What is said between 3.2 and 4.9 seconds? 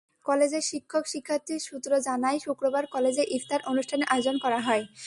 ইফতার অনুষ্ঠানের আয়োজন করা হয়।